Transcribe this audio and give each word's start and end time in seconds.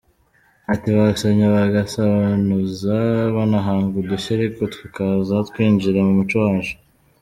Ati 0.73 0.87
“Basomye 0.97 1.45
bagasobanuza 1.55 2.97
banahanga 3.35 3.93
udushya 4.01 4.31
ariko 4.37 4.61
tukaza 4.75 5.35
twinjira 5.49 5.99
mu 6.05 6.13
muco 6.19 6.35
wacu. 6.45 6.75